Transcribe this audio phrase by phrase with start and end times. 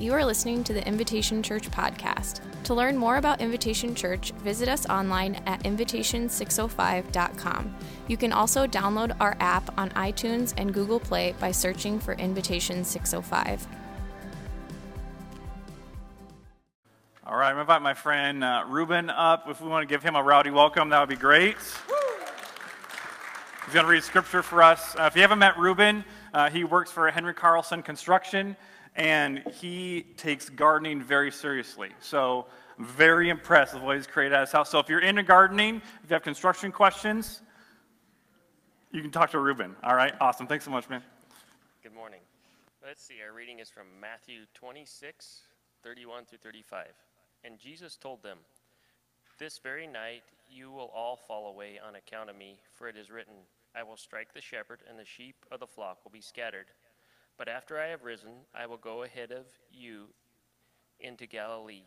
[0.00, 2.40] You are listening to the Invitation Church podcast.
[2.64, 7.76] To learn more about Invitation Church, visit us online at invitation605.com.
[8.08, 12.82] You can also download our app on iTunes and Google Play by searching for Invitation
[12.82, 13.66] 605.
[17.26, 19.50] All right, I'm going to invite my friend uh, Ruben up.
[19.50, 21.58] If we want to give him a rowdy welcome, that would be great.
[23.66, 24.96] He's going to read scripture for us.
[24.96, 28.56] Uh, if you haven't met Ruben, uh, he works for Henry Carlson Construction,
[28.96, 31.90] and he takes gardening very seriously.
[32.00, 32.46] So
[32.78, 34.70] I'm very impressed with what he's created at his house.
[34.70, 37.42] So if you're into gardening, if you have construction questions,
[38.92, 39.76] you can talk to Ruben.
[39.82, 40.46] All right, awesome.
[40.46, 41.02] Thanks so much, man.
[41.82, 42.20] Good morning.
[42.84, 45.42] Let's see, our reading is from Matthew 26,
[45.84, 46.86] 31 through 35.
[47.44, 48.38] And Jesus told them,
[49.38, 53.10] This very night you will all fall away on account of me, for it is
[53.10, 53.34] written,
[53.74, 56.66] I will strike the shepherd, and the sheep of the flock will be scattered.
[57.38, 60.08] But after I have risen, I will go ahead of you
[60.98, 61.84] into Galilee.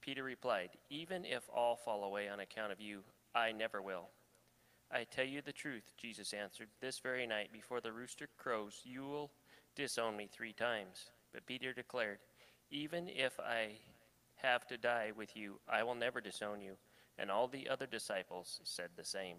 [0.00, 3.00] Peter replied, Even if all fall away on account of you,
[3.34, 4.08] I never will.
[4.90, 6.68] I tell you the truth, Jesus answered.
[6.80, 9.30] This very night, before the rooster crows, you will
[9.74, 11.10] disown me three times.
[11.32, 12.18] But Peter declared,
[12.70, 13.78] Even if I
[14.36, 16.76] have to die with you, I will never disown you.
[17.18, 19.36] And all the other disciples said the same.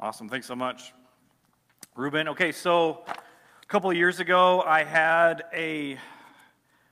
[0.00, 0.28] Awesome.
[0.28, 0.92] Thanks so much,
[1.96, 2.28] Ruben.
[2.28, 5.98] Okay, so a couple of years ago, I had a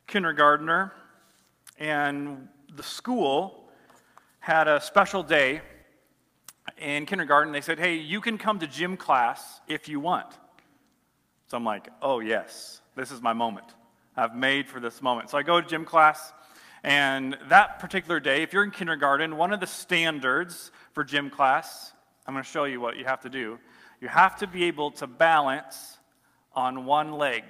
[0.08, 0.92] kindergartner,
[1.78, 3.68] and the school
[4.40, 5.60] had a special day
[6.78, 7.52] in kindergarten.
[7.52, 10.32] They said, Hey, you can come to gym class if you want.
[11.46, 13.66] So I'm like, Oh, yes, this is my moment.
[14.16, 15.30] I've made for this moment.
[15.30, 16.32] So I go to gym class,
[16.82, 21.92] and that particular day, if you're in kindergarten, one of the standards for gym class
[22.26, 23.58] I'm going to show you what you have to do.
[24.00, 25.98] You have to be able to balance
[26.54, 27.44] on one leg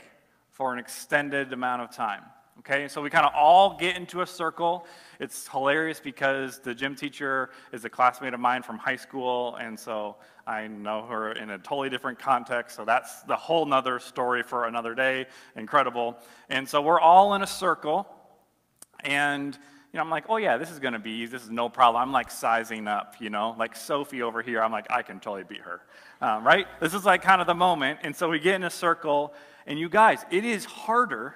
[0.51, 2.23] for an extended amount of time.
[2.61, 4.87] Okay, so we kind of all get into a circle.
[5.21, 9.79] It's hilarious because the gym teacher is a classmate of mine from high school, and
[9.79, 10.17] so
[10.47, 12.75] I know her in a totally different context.
[12.77, 15.27] So that's the whole nother story for another day.
[15.55, 16.17] Incredible.
[16.49, 18.07] And so we're all in a circle,
[19.01, 19.59] and
[19.97, 21.33] you know, I'm like, oh yeah, this is going to be easy.
[21.33, 22.03] This is no problem.
[22.03, 24.63] I'm like sizing up, you know, like Sophie over here.
[24.63, 25.81] I'm like, I can totally beat her,
[26.21, 26.67] um, right?
[26.81, 28.01] This is like kind of the moment.
[28.03, 29.33] And so we get in a circle,
[29.67, 31.35] and you guys, it is harder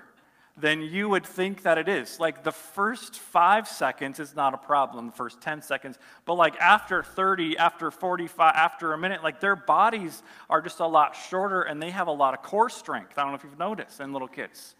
[0.59, 2.21] than you would think that it is.
[2.21, 6.60] Like the first five seconds is not a problem, the first 10 seconds, but like
[6.60, 11.62] after 30, after 45, after a minute, like their bodies are just a lot shorter
[11.62, 13.16] and they have a lot of core strength.
[13.16, 14.75] I don't know if you've noticed in little kids.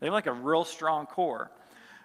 [0.00, 1.52] They have like a real strong core.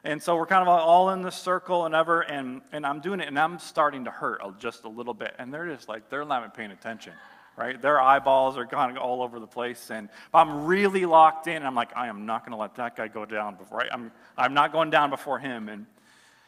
[0.05, 3.19] And so we're kind of all in the circle and ever, and, and I'm doing
[3.19, 5.33] it, and I'm starting to hurt just a little bit.
[5.39, 7.13] And they're just like, they're not even paying attention,
[7.57, 7.81] right?
[7.81, 9.89] Their eyeballs are kind of all over the place.
[9.89, 11.55] And I'm really locked in.
[11.55, 13.89] And I'm like, I am not going to let that guy go down before, right?
[13.91, 15.69] I'm, I'm not going down before him.
[15.69, 15.87] And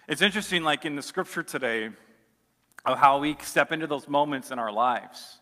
[0.07, 1.90] it's interesting, like in the scripture today,
[2.85, 5.40] of how we step into those moments in our lives.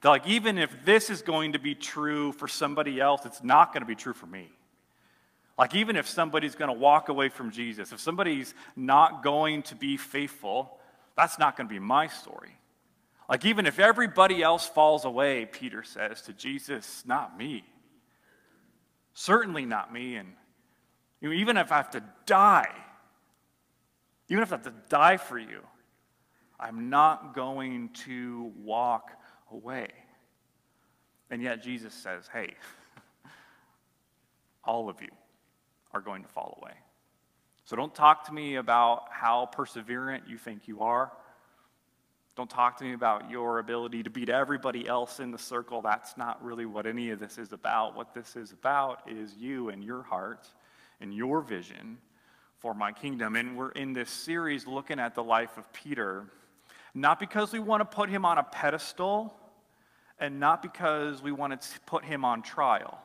[0.00, 3.74] That, like, even if this is going to be true for somebody else, it's not
[3.74, 4.48] going to be true for me.
[5.58, 9.74] Like, even if somebody's going to walk away from Jesus, if somebody's not going to
[9.74, 10.78] be faithful,
[11.16, 12.56] that's not going to be my story.
[13.28, 17.64] Like, even if everybody else falls away, Peter says to Jesus, not me.
[19.14, 20.14] Certainly not me.
[20.14, 20.28] And
[21.20, 22.72] even if I have to die,
[24.28, 25.62] even if I have to die for you,
[26.60, 29.10] I'm not going to walk
[29.50, 29.88] away.
[31.30, 32.54] And yet Jesus says, hey,
[34.64, 35.08] all of you
[35.92, 36.74] are going to fall away.
[37.64, 41.12] So don't talk to me about how perseverant you think you are.
[42.34, 45.82] Don't talk to me about your ability to beat everybody else in the circle.
[45.82, 47.96] That's not really what any of this is about.
[47.96, 50.46] What this is about is you and your heart
[51.00, 51.98] and your vision
[52.58, 53.36] for my kingdom.
[53.36, 56.26] And we're in this series looking at the life of Peter,
[56.94, 59.34] not because we want to put him on a pedestal
[60.18, 62.98] and not because we want to put him on trial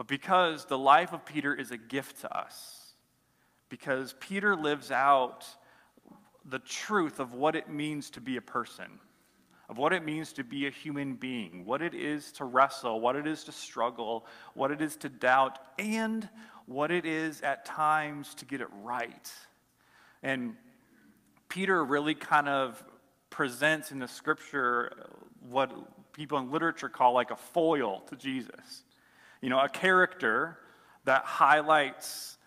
[0.00, 2.94] but because the life of Peter is a gift to us.
[3.68, 5.44] Because Peter lives out
[6.46, 8.86] the truth of what it means to be a person,
[9.68, 13.14] of what it means to be a human being, what it is to wrestle, what
[13.14, 14.24] it is to struggle,
[14.54, 16.26] what it is to doubt, and
[16.64, 19.30] what it is at times to get it right.
[20.22, 20.56] And
[21.50, 22.82] Peter really kind of
[23.28, 25.10] presents in the scripture
[25.46, 25.70] what
[26.14, 28.84] people in literature call like a foil to Jesus.
[29.40, 30.58] You know, a character
[31.04, 32.38] that highlights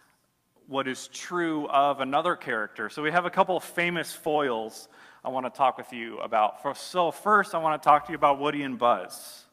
[0.67, 2.89] what is true of another character.
[2.89, 4.87] So we have a couple of famous foils
[5.25, 6.77] I want to talk with you about.
[6.77, 9.45] So first, I want to talk to you about Woody and Buzz.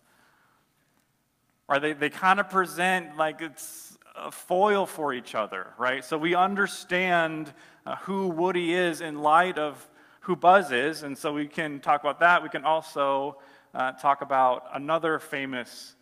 [1.69, 1.81] Right?
[1.81, 6.04] they, they kind of present like it's a foil for each other, right?
[6.04, 7.52] So we understand
[7.87, 9.88] uh, who Woody is in light of
[10.20, 12.42] who Buzz is, and so we can talk about that.
[12.42, 13.38] We can also
[13.72, 15.94] uh, talk about another famous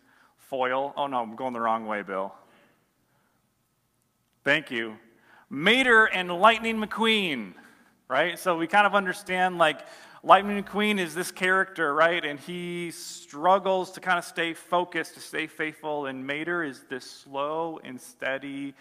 [0.49, 0.93] foil.
[0.97, 2.33] Oh no, I'm going the wrong way, Bill.
[4.43, 4.97] Thank you.
[5.49, 7.53] Mater and Lightning McQueen,
[8.07, 8.37] right?
[8.37, 9.81] So we kind of understand like
[10.23, 12.25] Lightning McQueen is this character, right?
[12.25, 16.07] And he struggles to kind of stay focused, to stay faithful.
[16.07, 18.73] And Mater is this slow and steady,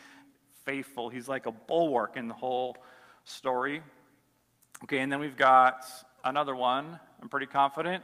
[0.65, 1.11] faithful.
[1.11, 2.77] He's like a bulwark in the whole
[3.25, 3.83] story.
[4.85, 5.85] Okay, and then we've got
[6.25, 6.99] another one.
[7.21, 8.03] I'm pretty confident.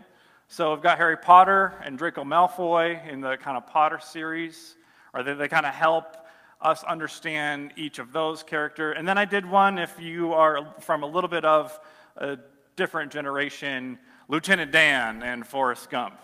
[0.48, 4.76] So we've got Harry Potter and Draco Malfoy in the kind of Potter series,
[5.12, 6.16] or they, they kind of help
[6.60, 8.94] us understand each of those characters.
[8.96, 11.78] And then I did one if you are from a little bit of
[12.16, 12.38] a
[12.76, 13.98] different generation,
[14.28, 16.14] Lieutenant Dan and Forrest Gump.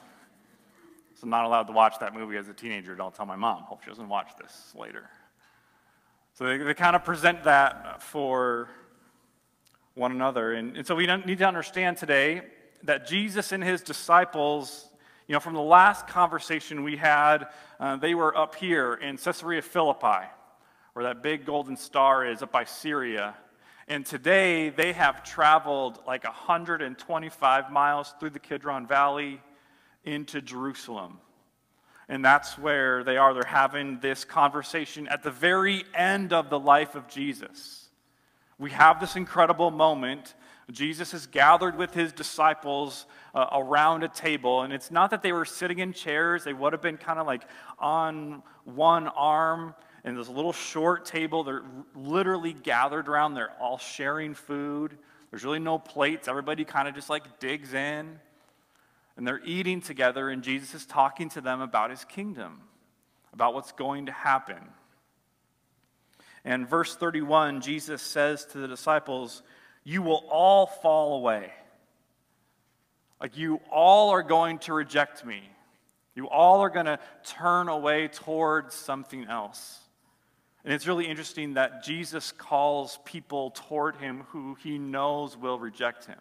[1.14, 2.94] So I'm not allowed to watch that movie as a teenager.
[2.94, 3.62] Don't tell my mom.
[3.64, 5.08] Hope she doesn't watch this later.
[6.34, 8.68] So they, they kind of present that for
[9.94, 10.52] one another.
[10.52, 12.42] And, and so we need to understand today
[12.84, 14.88] that Jesus and his disciples,
[15.26, 17.48] you know, from the last conversation we had,
[17.78, 20.26] uh, they were up here in Caesarea Philippi,
[20.92, 23.34] where that big golden star is up by Syria.
[23.88, 29.40] And today they have traveled like 125 miles through the Kidron Valley
[30.04, 31.18] into Jerusalem.
[32.08, 33.34] And that's where they are.
[33.34, 37.88] They're having this conversation at the very end of the life of Jesus.
[38.58, 40.34] We have this incredible moment.
[40.70, 44.62] Jesus is gathered with his disciples uh, around a table.
[44.62, 47.26] And it's not that they were sitting in chairs, they would have been kind of
[47.26, 47.42] like
[47.78, 49.74] on one arm
[50.04, 51.44] in this little short table.
[51.44, 51.62] They're
[51.94, 53.34] literally gathered around.
[53.34, 54.96] They're all sharing food.
[55.30, 56.28] There's really no plates.
[56.28, 58.18] Everybody kind of just like digs in.
[59.16, 62.60] And they're eating together, and Jesus is talking to them about his kingdom,
[63.34, 64.56] about what's going to happen.
[66.44, 69.42] And verse 31, Jesus says to the disciples,
[69.84, 71.52] You will all fall away.
[73.20, 75.42] Like you all are going to reject me.
[76.14, 79.78] You all are going to turn away towards something else.
[80.64, 86.06] And it's really interesting that Jesus calls people toward him who he knows will reject
[86.06, 86.18] him.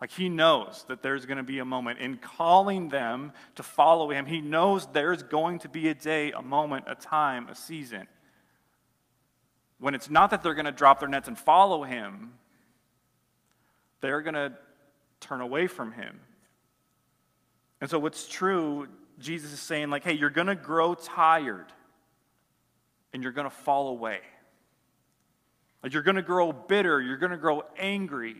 [0.00, 1.98] Like he knows that there's going to be a moment.
[1.98, 6.42] In calling them to follow him, he knows there's going to be a day, a
[6.42, 8.06] moment, a time, a season.
[9.78, 12.32] When it's not that they're going to drop their nets and follow him,
[14.04, 14.52] they're going to
[15.20, 16.20] turn away from him.
[17.80, 18.86] And so, what's true,
[19.18, 21.66] Jesus is saying, like, hey, you're going to grow tired
[23.14, 24.18] and you're going to fall away.
[25.82, 28.36] Like you're going to grow bitter, you're going to grow angry,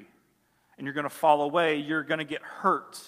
[0.76, 1.76] and you're going to fall away.
[1.76, 3.00] You're going to get hurt,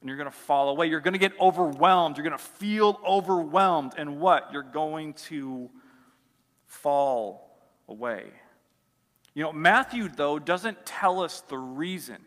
[0.00, 0.86] and you're going to fall away.
[0.86, 2.16] You're going to get overwhelmed.
[2.16, 4.52] You're going to feel overwhelmed, and what?
[4.52, 5.68] You're going to
[6.66, 7.58] fall
[7.88, 8.24] away.
[9.34, 12.18] You know, Matthew, though, doesn't tell us the reason.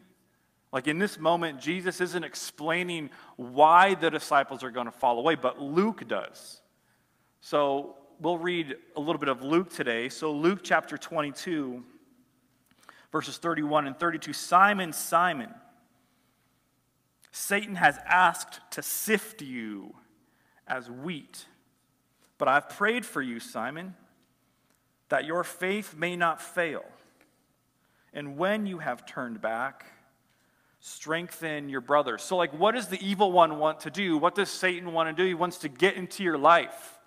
[0.71, 5.35] Like in this moment, Jesus isn't explaining why the disciples are going to fall away,
[5.35, 6.61] but Luke does.
[7.41, 10.09] So we'll read a little bit of Luke today.
[10.09, 11.83] So, Luke chapter 22,
[13.11, 14.33] verses 31 and 32.
[14.33, 15.53] Simon, Simon,
[17.31, 19.93] Satan has asked to sift you
[20.67, 21.45] as wheat.
[22.37, 23.93] But I've prayed for you, Simon,
[25.15, 26.83] that your faith may not fail.
[28.13, 29.85] And when you have turned back,
[30.81, 32.21] strengthen your brothers.
[32.21, 34.17] So, like, what does the evil one want to do?
[34.17, 35.25] What does Satan want to do?
[35.25, 36.99] He wants to get into your life.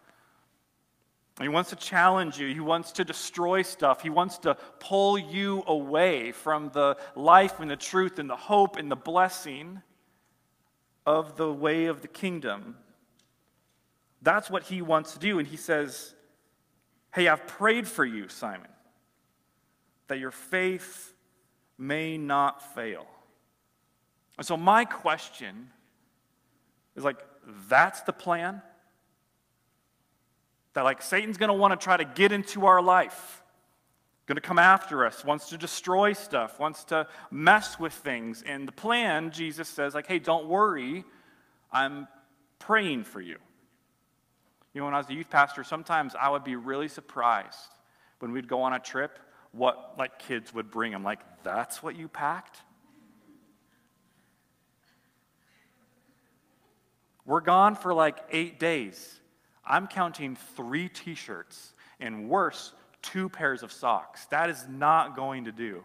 [1.39, 2.49] He wants to challenge you.
[2.49, 4.01] He wants to destroy stuff.
[4.01, 8.77] He wants to pull you away from the life and the truth and the hope
[8.77, 9.83] and the blessing
[11.05, 12.79] of the way of the kingdom.
[14.23, 15.39] That's what he wants to do.
[15.39, 16.15] And he says,
[17.15, 18.71] Hey, I've prayed for you, Simon,
[20.09, 21.15] that your faith
[21.79, 23.07] may not fail.
[24.37, 25.71] And so, my question
[26.97, 27.19] is like,
[27.69, 28.63] that's the plan?
[30.75, 33.43] That, like, Satan's going to want to try to get into our life,
[34.27, 38.45] going to come after us, wants to destroy stuff, wants to mess with things.
[38.47, 41.05] And the plan, Jesus says, like, hey, don't worry,
[41.73, 42.07] I'm
[42.59, 43.39] praying for you.
[44.79, 47.59] You know, when I was a youth pastor, sometimes I would be really surprised
[48.21, 49.19] when we'd go on a trip
[49.51, 50.95] what like kids would bring.
[50.95, 52.59] I'm like, that's what you packed?
[57.27, 59.19] We're gone for like eight days.
[59.67, 64.27] I'm counting three t shirts and worse, two pairs of socks.
[64.27, 65.83] That is not going to do.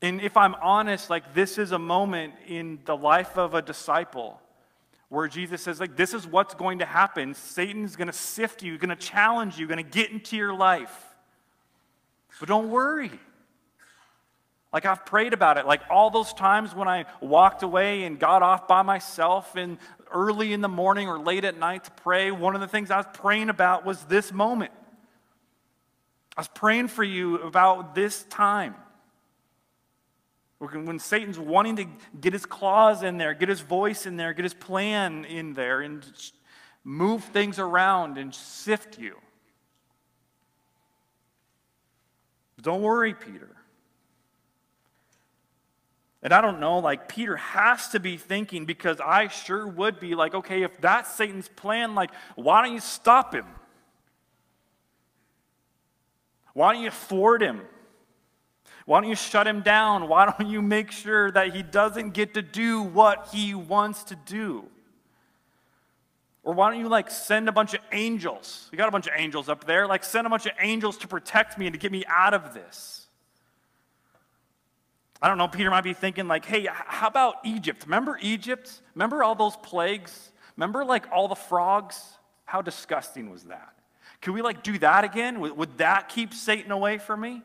[0.00, 4.40] And if I'm honest, like this is a moment in the life of a disciple
[5.12, 7.34] where Jesus says, like, this is what's going to happen.
[7.34, 10.90] Satan's going to sift you, going to challenge you, going to get into your life.
[12.40, 13.10] But don't worry.
[14.72, 15.66] Like I've prayed about it.
[15.66, 19.76] Like all those times when I walked away and got off by myself and
[20.10, 22.96] early in the morning or late at night to pray, one of the things I
[22.96, 24.72] was praying about was this moment.
[26.38, 28.74] I was praying for you about this time.
[30.62, 31.86] When Satan's wanting to
[32.20, 35.80] get his claws in there, get his voice in there, get his plan in there,
[35.80, 36.06] and
[36.84, 39.16] move things around and sift you.
[42.60, 43.56] Don't worry, Peter.
[46.22, 50.14] And I don't know, like, Peter has to be thinking, because I sure would be
[50.14, 53.46] like, okay, if that's Satan's plan, like, why don't you stop him?
[56.54, 57.62] Why don't you thwart him?
[58.84, 60.08] Why don't you shut him down?
[60.08, 64.16] Why don't you make sure that he doesn't get to do what he wants to
[64.16, 64.64] do?
[66.44, 68.68] Or why don't you like send a bunch of angels?
[68.72, 69.86] You got a bunch of angels up there.
[69.86, 72.52] Like send a bunch of angels to protect me and to get me out of
[72.54, 73.06] this.
[75.20, 77.84] I don't know, Peter might be thinking like, hey, how about Egypt?
[77.84, 78.82] Remember Egypt?
[78.96, 80.32] Remember all those plagues?
[80.56, 82.02] Remember like all the frogs?
[82.44, 83.72] How disgusting was that?
[84.20, 85.38] Can we like do that again?
[85.38, 87.42] Would, would that keep Satan away from me?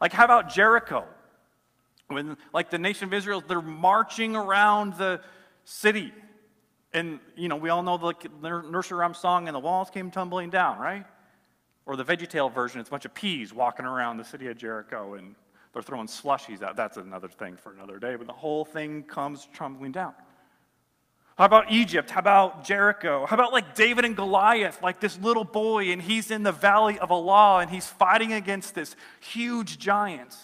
[0.00, 1.04] Like, how about Jericho?
[2.08, 5.20] When, like, the nation of Israel, they're marching around the
[5.64, 6.12] city.
[6.92, 10.50] And, you know, we all know the nursery rhyme song, and the walls came tumbling
[10.50, 11.04] down, right?
[11.84, 15.14] Or the VeggieTale version, it's a bunch of peas walking around the city of Jericho,
[15.14, 15.34] and
[15.72, 16.76] they're throwing slushies out.
[16.76, 20.14] That's another thing for another day, but the whole thing comes tumbling down.
[21.36, 22.10] How about Egypt?
[22.10, 23.26] How about Jericho?
[23.26, 26.98] How about like David and Goliath, like this little boy, and he's in the valley
[26.98, 30.34] of Elah and he's fighting against this huge giant.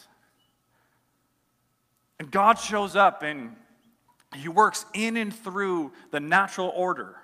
[2.19, 3.57] And God shows up and
[4.37, 7.17] he works in and through the natural order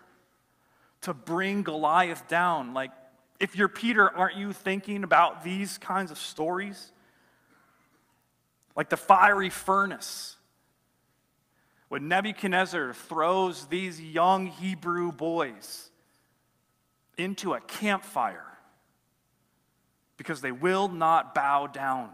[1.03, 2.73] to bring Goliath down.
[2.73, 2.91] Like,
[3.39, 6.91] if you're Peter, aren't you thinking about these kinds of stories?
[8.75, 10.38] Like the fiery furnace
[11.89, 15.91] when Nebuchadnezzar throws these young Hebrew boys
[17.17, 18.45] into a campfire
[20.17, 22.11] because they will not bow down,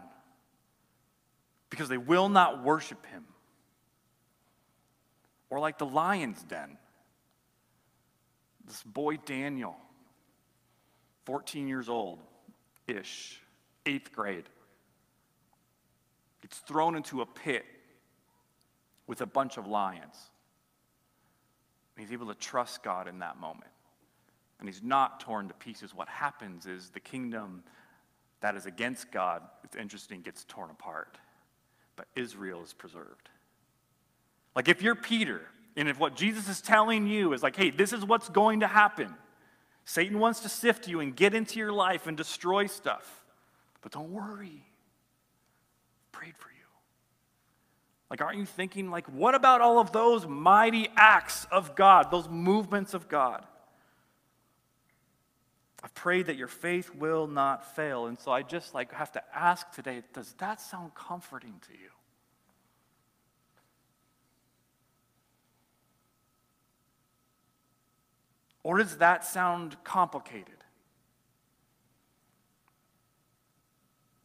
[1.69, 3.25] because they will not worship him.
[5.49, 6.77] Or like the lion's den.
[8.65, 9.75] This boy Daniel,
[11.25, 12.19] 14 years old
[12.87, 13.41] ish,
[13.85, 14.45] eighth grade,
[16.41, 17.65] gets thrown into a pit
[19.07, 20.15] with a bunch of lions.
[21.97, 23.71] He's able to trust God in that moment.
[24.59, 25.93] And he's not torn to pieces.
[25.93, 27.63] What happens is the kingdom
[28.41, 31.17] that is against God, it's interesting, gets torn apart.
[31.95, 33.29] But Israel is preserved.
[34.55, 35.41] Like if you're Peter,
[35.75, 38.67] and if what Jesus is telling you is like, hey, this is what's going to
[38.67, 39.13] happen.
[39.83, 43.23] Satan wants to sift you and get into your life and destroy stuff.
[43.81, 44.65] But don't worry.
[46.11, 46.54] Prayed for you.
[48.09, 52.29] Like, aren't you thinking, like, what about all of those mighty acts of God, those
[52.29, 53.45] movements of God?
[55.83, 58.07] I've prayed that your faith will not fail.
[58.07, 61.89] And so I just like have to ask today, does that sound comforting to you?
[68.63, 70.55] Or does that sound complicated?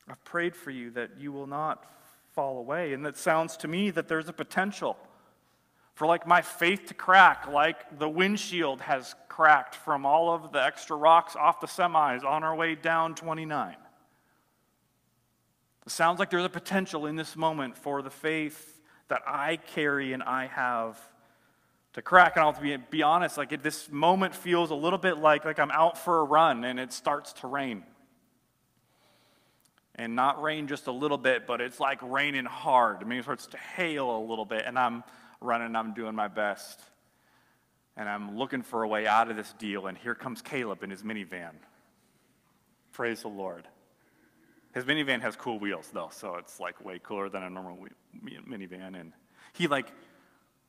[0.08, 1.84] I've prayed for you that you will not
[2.40, 2.94] fall away.
[2.94, 4.96] And it sounds to me that there's a potential
[5.92, 10.64] for like my faith to crack, like the windshield has cracked from all of the
[10.64, 13.76] extra rocks off the semis on our way down 29.
[15.84, 20.14] It sounds like there's a potential in this moment for the faith that I carry
[20.14, 20.98] and I have
[21.92, 22.36] to crack.
[22.36, 25.72] And I'll be, be honest, like this moment feels a little bit like, like I'm
[25.72, 27.84] out for a run and it starts to rain
[30.00, 33.02] and not rain just a little bit, but it's like raining hard.
[33.02, 35.04] I mean, it starts to hail a little bit, and I'm
[35.42, 36.80] running, I'm doing my best.
[37.98, 40.88] And I'm looking for a way out of this deal, and here comes Caleb in
[40.88, 41.52] his minivan.
[42.92, 43.68] Praise the Lord.
[44.72, 47.86] His minivan has cool wheels, though, so it's like way cooler than a normal
[48.24, 48.98] minivan.
[48.98, 49.12] And
[49.52, 49.92] he like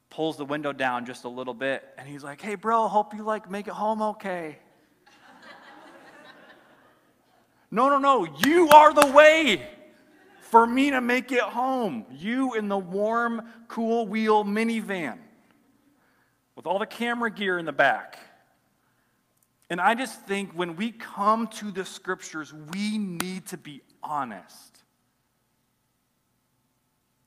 [0.10, 3.24] pulls the window down just a little bit, and he's like, "Hey, bro, hope you
[3.24, 4.60] like make it home okay."
[7.72, 8.28] No, no, no.
[8.46, 9.68] You are the way
[10.42, 12.06] for me to make it home.
[12.12, 15.18] You in the warm, cool wheel minivan
[16.56, 18.20] with all the camera gear in the back.
[19.70, 24.84] And I just think when we come to the scriptures, we need to be honest.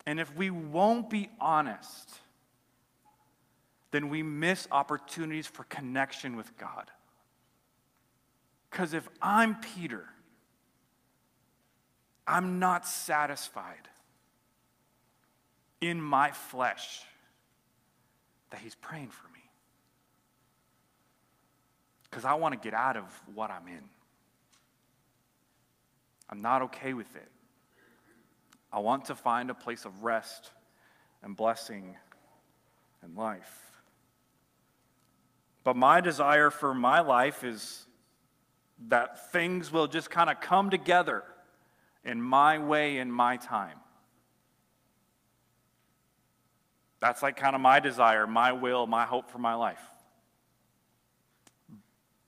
[0.06, 2.10] And if we won't be honest,
[3.92, 6.90] then we miss opportunities for connection with God.
[8.70, 10.04] Because if I'm Peter,
[12.26, 13.88] I'm not satisfied
[15.80, 17.02] in my flesh
[18.50, 19.40] that he's praying for me.
[22.04, 23.04] Because I want to get out of
[23.34, 23.82] what I'm in.
[26.30, 27.28] I'm not okay with it.
[28.72, 30.50] I want to find a place of rest
[31.22, 31.96] and blessing
[33.02, 33.60] and life.
[35.64, 37.84] But my desire for my life is
[38.88, 41.24] that things will just kind of come together
[42.04, 43.78] in my way, in my time.
[47.00, 49.80] That's like kind of my desire, my will, my hope for my life.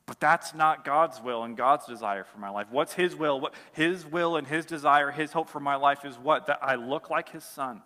[0.06, 2.68] But that's not God's will and God's desire for my life.
[2.70, 3.40] What's His will?
[3.40, 6.46] What, his will and His desire, His hope for my life is what?
[6.46, 7.82] That I look like His Son.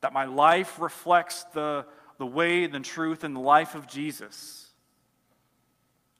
[0.00, 1.86] That my life reflects the,
[2.18, 4.61] the way, the truth, and the life of Jesus.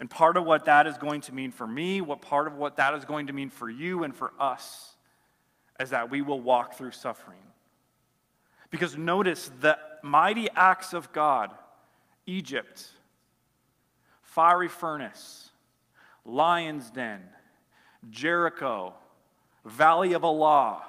[0.03, 2.79] And part of what that is going to mean for me, what part of what
[2.79, 4.97] that is going to mean for you and for us,
[5.79, 7.39] is that we will walk through suffering.
[8.73, 11.53] Because notice the mighty acts of God,
[12.27, 12.85] Egypt,
[14.23, 15.51] fiery furnace,
[16.25, 17.21] lion's den,
[18.11, 18.95] Jericho,
[19.65, 20.83] valley of Elah.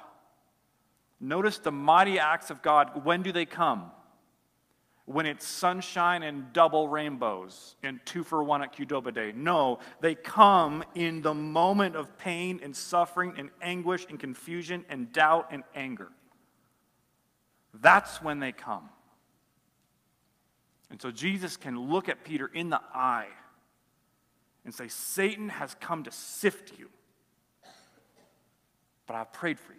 [1.20, 3.04] Notice the mighty acts of God.
[3.04, 3.92] When do they come?
[5.06, 9.32] When it's sunshine and double rainbows and two for one at Qdoba Day.
[9.36, 15.12] No, they come in the moment of pain and suffering and anguish and confusion and
[15.12, 16.08] doubt and anger.
[17.74, 18.88] That's when they come.
[20.90, 23.28] And so Jesus can look at Peter in the eye
[24.64, 26.88] and say, Satan has come to sift you,
[29.06, 29.78] but I've prayed for you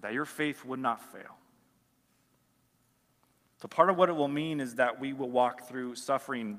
[0.00, 1.38] that your faith would not fail.
[3.62, 6.58] So, part of what it will mean is that we will walk through suffering.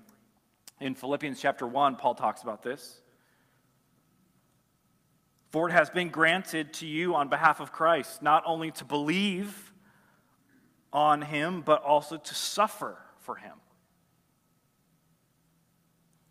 [0.80, 3.02] In Philippians chapter 1, Paul talks about this.
[5.52, 9.74] For it has been granted to you on behalf of Christ, not only to believe
[10.94, 13.58] on him, but also to suffer for him.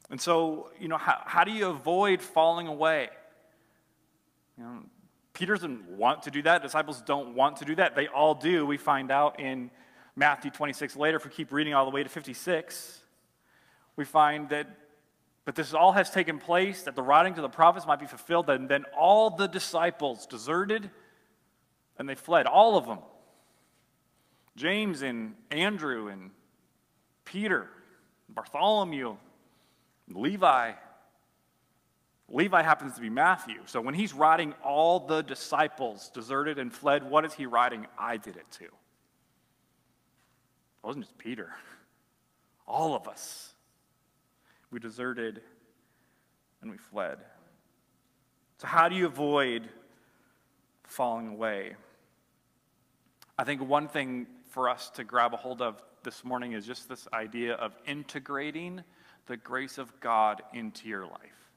[0.09, 3.11] And so, you know, how, how do you avoid falling away?
[4.57, 4.79] You know,
[5.35, 6.63] Peter doesn't want to do that.
[6.63, 7.95] Disciples don't want to do that.
[7.95, 8.65] They all do.
[8.65, 9.71] We find out in
[10.15, 13.01] Matthew 26 later, if we keep reading all the way to 56,
[13.97, 14.69] we find that
[15.45, 18.49] but this all has taken place that the writings of the prophets might be fulfilled.
[18.49, 20.91] And then all the disciples deserted
[21.99, 23.01] and they fled, all of them.
[24.57, 26.31] James and Andrew and
[27.25, 27.69] Peter,
[28.29, 29.17] Bartholomew,
[30.09, 30.73] Levi.
[32.29, 33.61] Levi happens to be Matthew.
[33.67, 37.87] So when he's writing all the disciples deserted and fled, what is he writing?
[37.99, 38.69] I did it too.
[40.83, 41.55] It wasn't just Peter,
[42.67, 43.55] all of us.
[44.71, 45.43] We deserted
[46.63, 47.19] and we fled.
[48.59, 49.69] So, how do you avoid
[50.85, 51.75] falling away?
[53.39, 56.89] I think one thing for us to grab a hold of this morning is just
[56.89, 58.83] this idea of integrating
[59.27, 61.51] the grace of God into your life.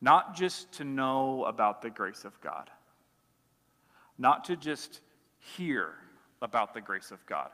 [0.00, 2.70] Not just to know about the grace of God,
[4.18, 5.00] not to just
[5.38, 5.94] hear
[6.42, 7.50] about the grace of God,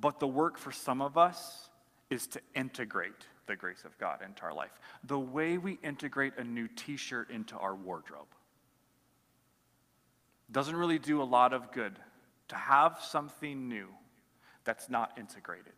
[0.00, 1.70] but the work for some of us
[2.10, 3.12] is to integrate
[3.46, 4.72] the grace of God into our life.
[5.04, 8.26] The way we integrate a new t shirt into our wardrobe
[10.50, 11.98] doesn't really do a lot of good
[12.48, 13.88] to have something new
[14.64, 15.72] that's not integrated,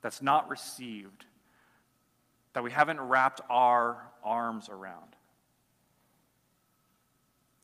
[0.00, 1.24] that's not received,
[2.52, 5.16] that we haven't wrapped our arms around.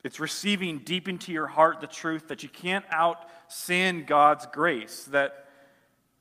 [0.05, 5.05] It's receiving deep into your heart the truth that you can't out sin God's grace,
[5.05, 5.49] that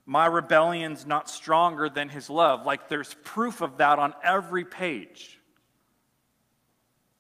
[0.06, 2.66] my rebellion's not stronger than his love.
[2.66, 5.40] Like there's proof of that on every page.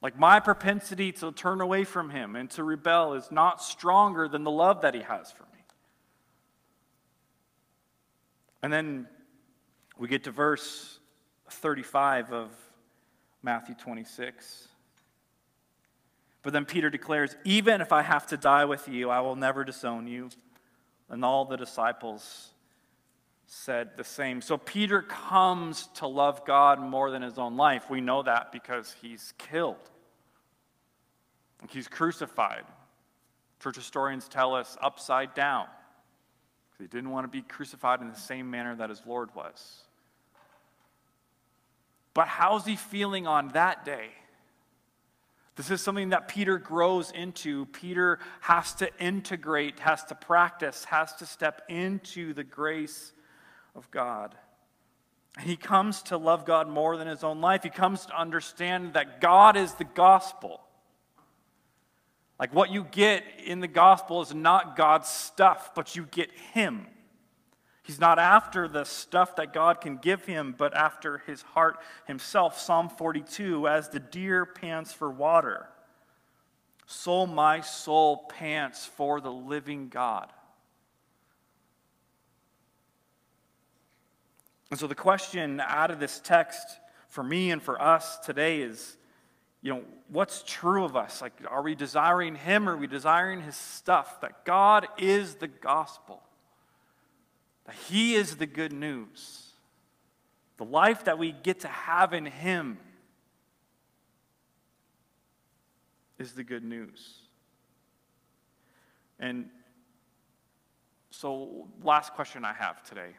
[0.01, 4.43] Like my propensity to turn away from him and to rebel is not stronger than
[4.43, 5.49] the love that he has for me.
[8.61, 9.07] And then
[9.97, 10.99] we get to verse
[11.49, 12.51] 35 of
[13.41, 14.69] Matthew 26.
[16.43, 19.63] But then Peter declares, Even if I have to die with you, I will never
[19.63, 20.29] disown you.
[21.09, 22.49] And all the disciples
[23.47, 24.41] said the same.
[24.41, 27.89] So Peter comes to love God more than his own life.
[27.89, 29.89] We know that because he's killed,
[31.69, 32.63] he's crucified.
[33.61, 35.67] Church historians tell us upside down.
[36.77, 39.83] He didn't want to be crucified in the same manner that his Lord was.
[42.13, 44.09] But how's he feeling on that day?
[45.55, 47.67] This is something that Peter grows into.
[47.67, 53.13] Peter has to integrate, has to practice, has to step into the grace
[53.75, 54.35] of God.
[55.37, 57.63] And he comes to love God more than his own life.
[57.63, 60.61] He comes to understand that God is the gospel.
[62.39, 66.87] Like what you get in the gospel is not God's stuff, but you get him.
[67.83, 72.57] He's not after the stuff that God can give him, but after his heart himself.
[72.57, 75.67] Psalm 42 As the deer pants for water,
[76.85, 80.31] so my soul pants for the living God.
[84.71, 86.65] And so the question out of this text
[87.09, 88.97] for me and for us today is
[89.61, 91.21] you know, what's true of us?
[91.21, 94.19] Like, are we desiring Him or are we desiring His stuff?
[94.21, 96.21] That God is the gospel.
[97.65, 99.51] That He is the good news.
[100.57, 102.77] The life that we get to have in Him
[106.19, 107.19] is the good news.
[109.19, 109.49] And
[111.09, 113.11] so, last question I have today.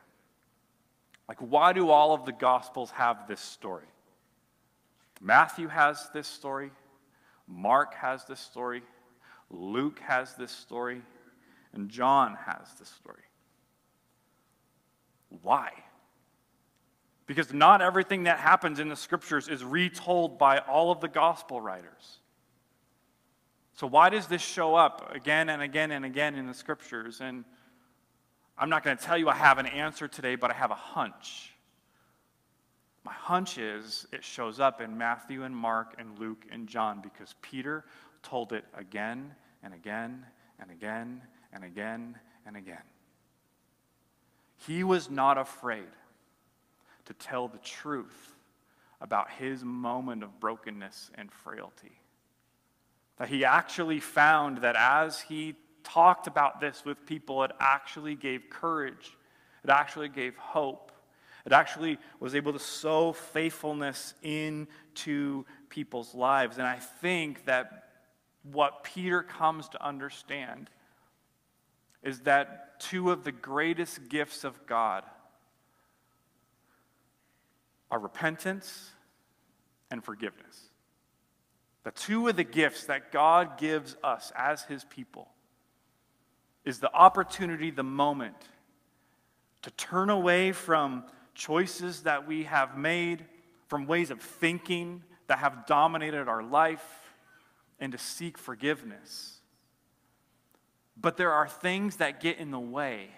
[1.28, 3.86] Like, why do all of the Gospels have this story?
[5.20, 6.70] Matthew has this story,
[7.46, 8.82] Mark has this story,
[9.50, 11.02] Luke has this story,
[11.72, 13.22] and John has this story.
[15.42, 15.70] Why?
[17.26, 21.60] Because not everything that happens in the scriptures is retold by all of the gospel
[21.60, 22.18] writers.
[23.74, 27.20] So, why does this show up again and again and again in the scriptures?
[27.20, 27.44] And
[28.56, 30.76] I'm not going to tell you I have an answer today, but I have a
[30.76, 31.52] hunch.
[33.04, 37.34] My hunch is it shows up in Matthew and Mark and Luke and John because
[37.42, 37.84] Peter
[38.22, 40.24] told it again and again
[40.60, 42.82] and again and again and again.
[44.56, 45.88] He was not afraid
[47.06, 48.34] to tell the truth
[49.00, 52.00] about his moment of brokenness and frailty.
[53.18, 58.48] That he actually found that as he talked about this with people, it actually gave
[58.48, 59.16] courage,
[59.62, 60.90] it actually gave hope,
[61.44, 66.56] it actually was able to sow faithfulness into people's lives.
[66.56, 67.90] And I think that
[68.42, 70.70] what Peter comes to understand
[72.04, 75.04] is that two of the greatest gifts of God
[77.90, 78.90] are repentance
[79.90, 80.68] and forgiveness.
[81.84, 85.28] The two of the gifts that God gives us as his people
[86.64, 88.36] is the opportunity, the moment
[89.62, 93.24] to turn away from choices that we have made,
[93.68, 96.84] from ways of thinking that have dominated our life,
[97.80, 99.40] and to seek forgiveness.
[101.04, 103.10] But there are things that get in the way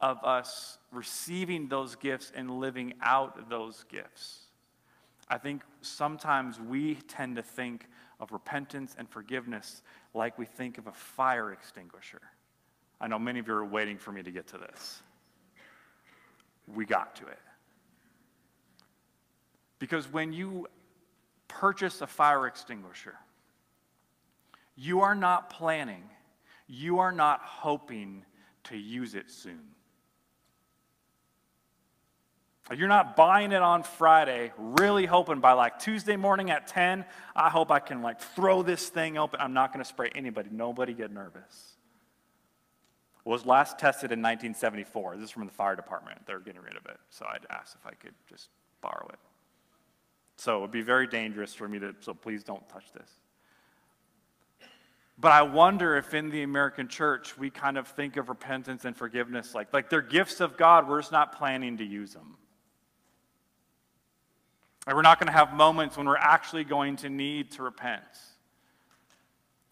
[0.00, 4.44] of us receiving those gifts and living out those gifts.
[5.28, 7.86] I think sometimes we tend to think
[8.18, 9.82] of repentance and forgiveness
[10.14, 12.22] like we think of a fire extinguisher.
[12.98, 15.02] I know many of you are waiting for me to get to this
[16.74, 17.38] we got to it.
[19.78, 20.66] Because when you
[21.46, 23.16] purchase a fire extinguisher,
[24.76, 26.04] you are not planning,
[26.66, 28.24] you are not hoping
[28.64, 29.74] to use it soon.
[32.74, 37.04] You're not buying it on Friday, really hoping by like Tuesday morning at 10,
[37.36, 39.38] I hope I can like throw this thing open.
[39.40, 40.48] I'm not going to spray anybody.
[40.50, 41.74] Nobody get nervous
[43.26, 45.16] It was last tested in 1974.
[45.16, 46.26] This is from the fire department.
[46.26, 46.96] They're getting rid of it.
[47.10, 48.48] So I'd ask if I could just
[48.80, 49.18] borrow it.
[50.36, 53.10] So it would be very dangerous for me to, so please don't touch this.
[55.18, 58.96] But I wonder if in the American church we kind of think of repentance and
[58.96, 62.36] forgiveness like, like they're gifts of God, we're just not planning to use them.
[64.86, 68.02] Like we're not going to have moments when we're actually going to need to repent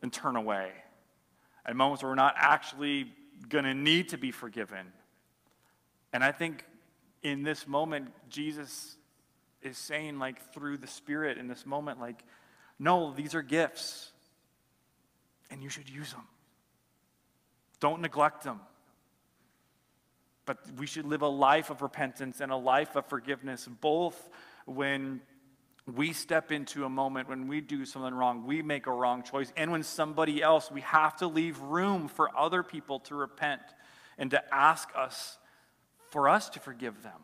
[0.00, 0.70] and turn away.
[1.66, 3.12] And moments where we're not actually
[3.48, 4.92] going to need to be forgiven.
[6.12, 6.64] And I think
[7.22, 8.96] in this moment, Jesus
[9.62, 12.24] is saying, like, through the Spirit in this moment, like,
[12.78, 14.11] no, these are gifts,
[15.52, 16.26] and you should use them.
[17.78, 18.60] Don't neglect them.
[20.46, 24.30] But we should live a life of repentance and a life of forgiveness, both
[24.64, 25.20] when
[25.86, 29.52] we step into a moment when we do something wrong, we make a wrong choice,
[29.56, 33.62] and when somebody else, we have to leave room for other people to repent
[34.16, 35.38] and to ask us
[36.10, 37.20] for us to forgive them.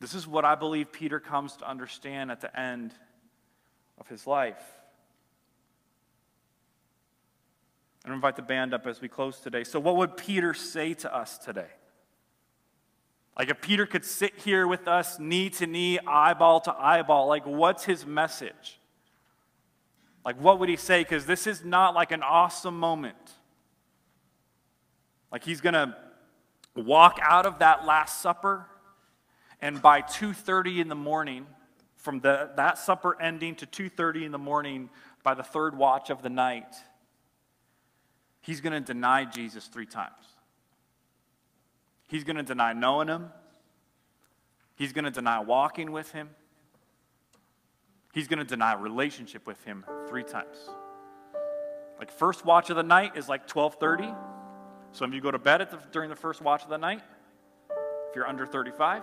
[0.00, 2.94] This is what I believe Peter comes to understand at the end
[3.98, 4.62] of his life.
[8.10, 9.64] I invite the band up as we close today.
[9.64, 11.68] So, what would Peter say to us today?
[13.38, 17.46] Like if Peter could sit here with us knee to knee, eyeball to eyeball, like
[17.46, 18.80] what's his message?
[20.24, 21.02] Like what would he say?
[21.02, 23.16] Because this is not like an awesome moment.
[25.30, 25.94] Like he's going to
[26.74, 28.66] walk out of that last supper
[29.60, 31.46] and by 2:30 in the morning
[31.96, 34.90] from the, that supper ending to 2:30 in the morning
[35.22, 36.74] by the third watch of the night
[38.48, 40.24] he's going to deny Jesus 3 times.
[42.08, 43.28] He's going to deny knowing him.
[44.74, 46.30] He's going to deny walking with him.
[48.14, 50.56] He's going to deny relationship with him 3 times.
[51.98, 54.16] Like first watch of the night is like 12:30.
[54.92, 57.02] Some of you go to bed the, during the first watch of the night
[58.08, 59.02] if you're under 35.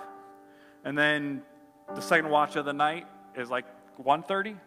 [0.86, 1.44] And then
[1.94, 3.06] the second watch of the night
[3.36, 3.66] is like
[4.04, 4.58] 1.30.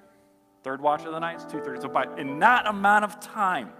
[0.63, 1.83] Third watch of the night is 2.30.
[1.83, 3.73] So by, in that amount of time,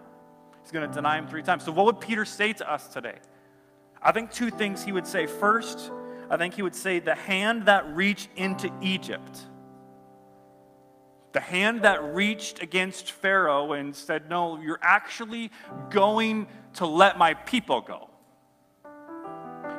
[0.69, 1.65] he's going to deny him three times.
[1.65, 3.15] So what would Peter say to us today?
[4.03, 5.27] I think two things he would say.
[5.27, 5.91] First,
[6.29, 9.41] I think he would say, the hand that reached into Egypt,
[11.33, 15.51] the hand that reached against Pharaoh and said, No, you're actually
[15.89, 18.11] going to let my people go.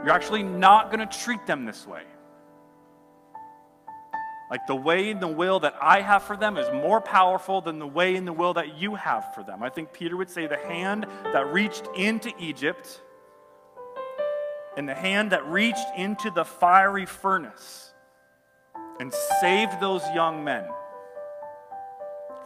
[0.04, 2.02] You're actually not going to treat them this way.
[4.50, 7.78] Like the way and the will that I have for them is more powerful than
[7.78, 9.62] the way and the will that you have for them.
[9.62, 13.02] I think Peter would say the hand that reached into Egypt
[14.76, 17.94] and the hand that reached into the fiery furnace
[19.00, 20.66] and saved those young men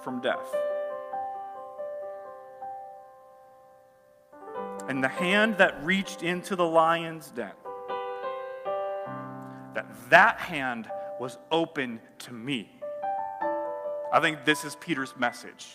[0.03, 0.53] from death.
[4.89, 7.51] And the hand that reached into the lion's den.
[9.73, 10.89] That that hand
[11.23, 12.69] was open to me.
[14.11, 15.67] I think this is Peter's message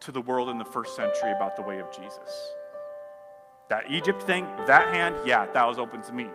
[0.00, 2.52] to the world in the first century about the way of Jesus.
[3.70, 6.26] That Egypt thing, that hand, yeah, that was open to me.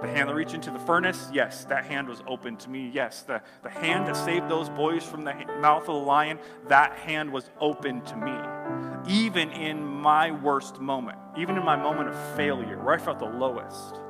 [0.00, 2.90] The hand that reached into the furnace, yes, that hand was open to me.
[2.94, 6.94] Yes, the, the hand that saved those boys from the mouth of the lion, that
[6.94, 9.12] hand was open to me.
[9.12, 13.26] Even in my worst moment, even in my moment of failure, where I felt the
[13.26, 14.00] lowest.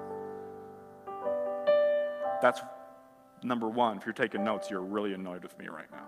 [2.41, 2.61] That's
[3.43, 3.99] number one.
[3.99, 6.07] If you're taking notes, you're really annoyed with me right now.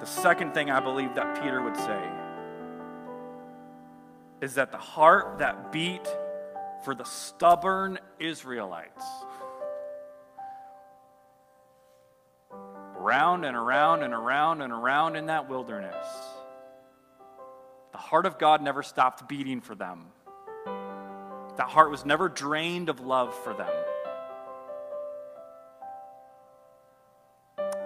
[0.00, 2.10] The second thing I believe that Peter would say
[4.40, 6.06] is that the heart that beat
[6.84, 9.04] for the stubborn Israelites.
[12.96, 16.06] Around and around and around and around in that wilderness.
[17.92, 20.06] The heart of God never stopped beating for them.
[21.56, 23.72] That heart was never drained of love for them.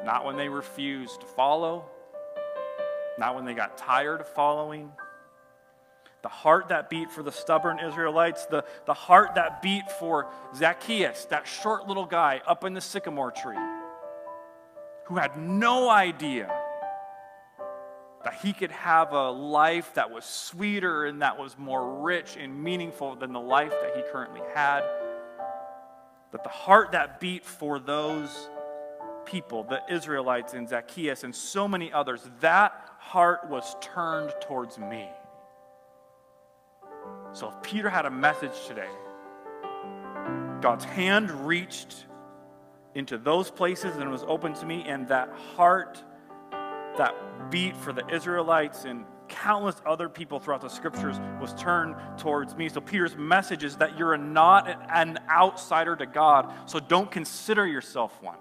[0.08, 1.84] Not when they refused to follow,
[3.18, 4.90] not when they got tired of following
[6.22, 11.26] the heart that beat for the stubborn Israelites, the, the heart that beat for Zacchaeus,
[11.26, 13.58] that short little guy up in the sycamore tree,
[15.04, 16.50] who had no idea
[18.24, 22.64] that he could have a life that was sweeter and that was more rich and
[22.64, 24.80] meaningful than the life that he currently had.
[26.32, 28.48] That the heart that beat for those
[29.28, 35.06] people, the Israelites and Zacchaeus and so many others, that heart was turned towards me.
[37.32, 38.88] So if Peter had a message today,
[40.62, 42.06] God's hand reached
[42.94, 46.02] into those places and was open to me, and that heart
[46.96, 47.14] that
[47.50, 52.68] beat for the Israelites and countless other people throughout the scriptures was turned towards me.
[52.70, 58.20] So Peter's message is that you're not an outsider to God, so don't consider yourself
[58.22, 58.38] one.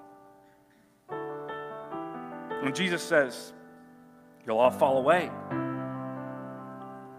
[2.62, 3.54] When Jesus says,
[4.48, 5.30] You'll all fall away.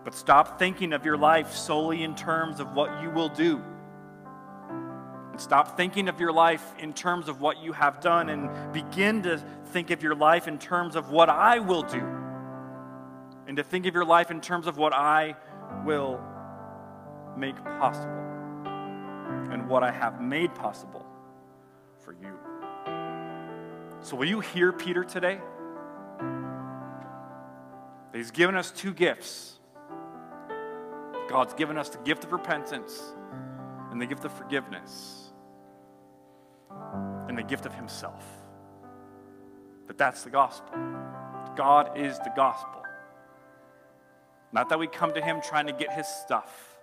[0.02, 3.62] But stop thinking of your life solely in terms of what you will do.
[5.32, 9.22] And stop thinking of your life in terms of what you have done and begin
[9.24, 12.02] to think of your life in terms of what I will do.
[13.46, 15.36] And to think of your life in terms of what I
[15.84, 16.18] will
[17.36, 18.08] make possible
[19.52, 21.04] and what I have made possible
[22.00, 22.47] for you.
[24.08, 25.38] So, will you hear Peter today?
[28.14, 29.58] He's given us two gifts
[31.28, 33.02] God's given us the gift of repentance
[33.90, 35.30] and the gift of forgiveness
[37.28, 38.24] and the gift of Himself.
[39.86, 40.74] But that's the gospel.
[41.54, 42.82] God is the gospel.
[44.54, 46.78] Not that we come to Him trying to get His stuff,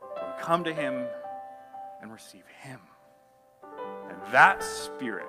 [0.00, 1.06] but we come to Him
[2.00, 2.78] and receive Him.
[4.08, 5.26] And that Spirit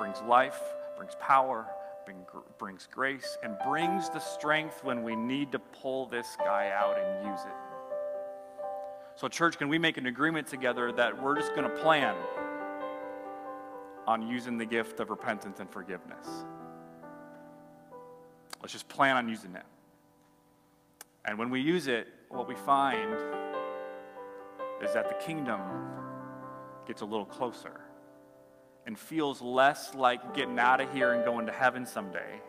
[0.00, 0.58] brings life,
[0.96, 1.66] brings power,
[2.58, 7.28] brings grace and brings the strength when we need to pull this guy out and
[7.28, 7.52] use it.
[9.14, 12.16] So, church, can we make an agreement together that we're just going to plan
[14.06, 16.26] on using the gift of repentance and forgiveness?
[18.62, 19.66] Let's just plan on using it.
[21.26, 23.12] And when we use it, what we find
[24.82, 25.60] is that the kingdom
[26.86, 27.79] gets a little closer
[28.86, 32.40] and feels less like getting out of here and going to heaven someday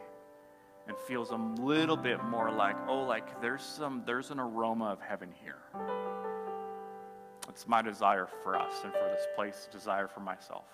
[0.87, 5.01] and feels a little bit more like oh like there's some there's an aroma of
[5.01, 5.59] heaven here.
[7.49, 10.65] It's my desire for us and for this place desire for myself.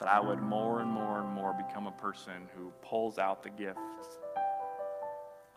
[0.00, 3.50] That i would more and more and more become a person who pulls out the
[3.50, 4.18] gifts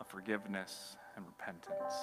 [0.00, 1.94] of forgiveness and repentance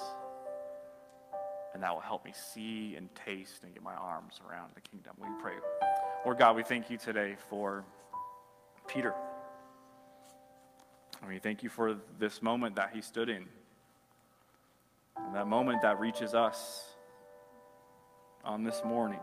[1.76, 5.14] and that will help me see and taste and get my arms around the kingdom.
[5.20, 5.56] We pray.
[6.24, 7.84] Lord God, we thank you today for
[8.88, 9.14] Peter.
[11.20, 13.46] And we thank you for this moment that he stood in.
[15.18, 16.96] And that moment that reaches us
[18.46, 19.20] on this morning.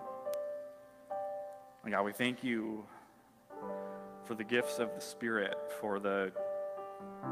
[1.85, 2.85] And God, we thank you
[4.27, 6.31] for the gifts of the Spirit, for the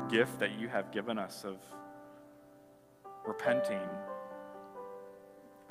[0.08, 1.58] gift that you have given us of
[3.26, 3.86] repenting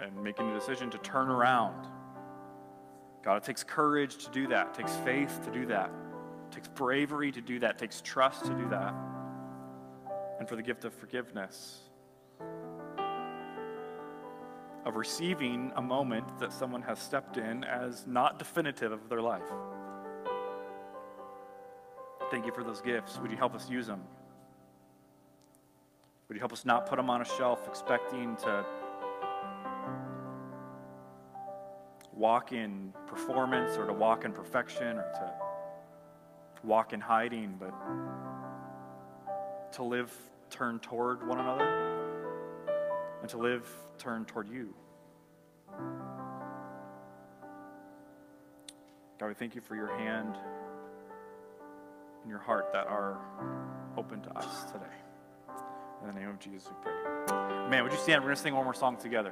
[0.01, 1.87] and making a decision to turn around.
[3.23, 5.91] God, it takes courage to do that, it takes faith to do that,
[6.49, 8.93] it takes bravery to do that, it takes trust to do that.
[10.39, 11.81] And for the gift of forgiveness,
[14.85, 19.43] of receiving a moment that someone has stepped in as not definitive of their life.
[22.31, 23.19] Thank you for those gifts.
[23.19, 24.01] Would you help us use them?
[26.27, 28.63] Would you help us not put them on a shelf expecting to
[32.19, 35.33] walk in performance or to walk in perfection or to
[36.63, 37.73] walk in hiding, but
[39.71, 40.13] to live
[40.49, 41.65] turned toward one another
[43.21, 43.65] and to live
[43.97, 44.73] turned toward you.
[49.17, 50.35] God, we thank you for your hand
[52.21, 53.17] and your heart that are
[53.97, 54.85] open to us today.
[56.01, 56.93] In the name of Jesus, we pray.
[57.69, 58.21] Man, would you stand?
[58.21, 59.31] We're going to sing one more song together.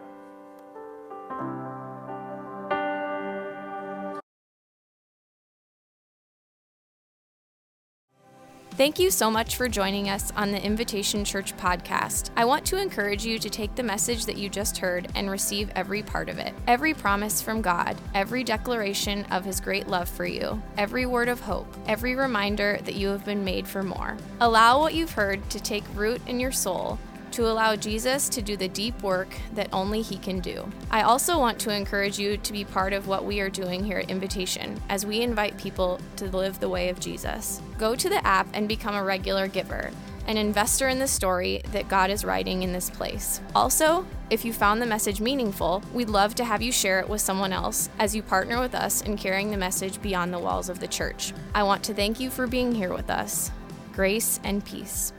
[8.78, 12.30] Thank you so much for joining us on the Invitation Church podcast.
[12.38, 15.72] I want to encourage you to take the message that you just heard and receive
[15.74, 16.54] every part of it.
[16.68, 21.40] Every promise from God, every declaration of His great love for you, every word of
[21.40, 24.16] hope, every reminder that you have been made for more.
[24.42, 27.00] Allow what you've heard to take root in your soul
[27.38, 30.68] to allow Jesus to do the deep work that only He can do.
[30.90, 34.00] I also want to encourage you to be part of what we are doing here
[34.00, 37.62] at Invitation as we invite people to live the way of Jesus.
[37.78, 39.92] Go to the app and become a regular giver
[40.26, 43.40] an investor in the story that God is writing in this place.
[43.56, 47.22] Also, if you found the message meaningful, we'd love to have you share it with
[47.22, 50.82] someone else as you partner with us in carrying the message beyond the walls of
[50.82, 51.32] the church.
[51.56, 53.52] I want to thank you for being here with us.
[53.94, 55.14] Grace and peace.